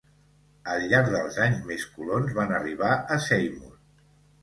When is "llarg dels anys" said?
0.93-1.61